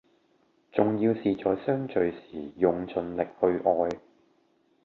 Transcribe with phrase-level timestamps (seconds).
[0.71, 3.99] 重要是在相聚時用盡力量去愛